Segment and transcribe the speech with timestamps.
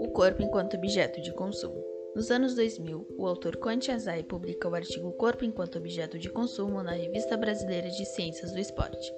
[0.00, 1.84] O corpo enquanto objeto de consumo.
[2.14, 6.82] Nos anos 2000, o autor Conte Azai publica o artigo Corpo enquanto objeto de consumo
[6.82, 9.12] na Revista Brasileira de Ciências do Esporte.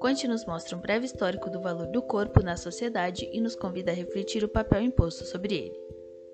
[0.00, 3.92] Conte nos mostra um breve histórico do valor do corpo na sociedade e nos convida
[3.92, 5.80] a refletir o papel imposto sobre ele.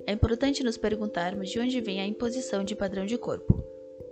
[0.07, 3.63] É importante nos perguntarmos de onde vem a imposição de padrão de corpo.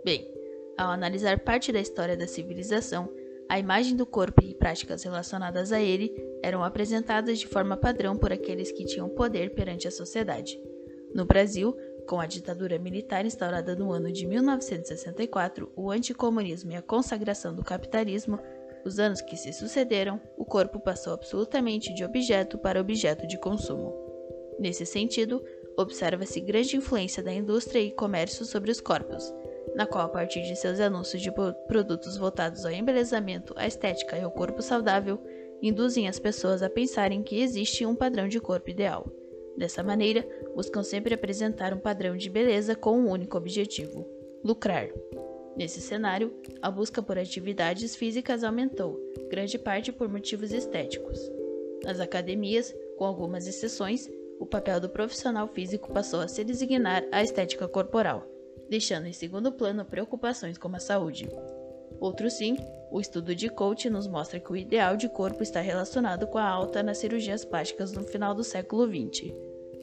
[0.04, 0.30] Bem,
[0.76, 3.08] ao analisar parte da história da civilização,
[3.48, 6.12] a imagem do corpo e práticas relacionadas a ele
[6.42, 10.60] eram apresentadas de forma padrão por aqueles que tinham poder perante a sociedade.
[11.14, 11.74] No Brasil,
[12.06, 17.64] com a ditadura militar instaurada no ano de 1964, o anticomunismo e a consagração do
[17.64, 18.38] capitalismo,
[18.84, 23.94] os anos que se sucederam, o corpo passou absolutamente de objeto para objeto de consumo.
[24.58, 25.42] Nesse sentido,
[25.76, 29.32] observa-se grande influência da indústria e comércio sobre os corpos,
[29.74, 31.30] na qual, a partir de seus anúncios de
[31.66, 35.18] produtos voltados ao embelezamento, à estética e ao corpo saudável,
[35.62, 39.10] induzem as pessoas a pensarem que existe um padrão de corpo ideal.
[39.56, 44.06] Dessa maneira, buscam sempre apresentar um padrão de beleza com um único objetivo:
[44.44, 44.88] lucrar.
[45.56, 48.96] Nesse cenário, a busca por atividades físicas aumentou,
[49.28, 51.18] grande parte por motivos estéticos.
[51.82, 57.22] Nas academias, com algumas exceções, o papel do profissional físico passou a se designar a
[57.22, 58.24] estética corporal,
[58.68, 61.28] deixando em segundo plano preocupações como a saúde.
[62.00, 62.56] Outro sim,
[62.90, 66.48] o estudo de Coach nos mostra que o ideal de corpo está relacionado com a
[66.48, 69.32] alta nas cirurgias plásticas no final do século XX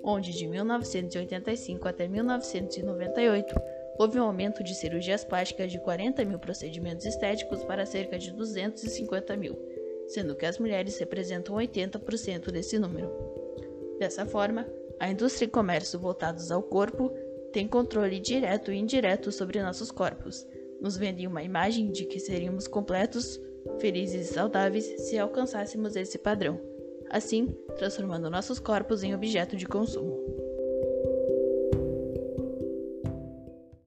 [0.05, 3.55] onde de 1985 até 1998
[3.97, 9.35] houve um aumento de cirurgias plásticas de 40 mil procedimentos estéticos para cerca de 250
[9.35, 9.57] mil,
[10.07, 13.09] sendo que as mulheres representam 80% desse número.
[13.97, 14.67] Dessa forma,
[14.99, 17.11] a indústria e comércio voltados ao corpo
[17.55, 20.45] têm controle direto e indireto sobre nossos corpos,
[20.81, 23.39] nos vendem uma imagem de que seríamos completos,
[23.79, 26.59] felizes e saudáveis se alcançássemos esse padrão
[27.09, 30.44] assim transformando nossos corpos em objeto de consumo.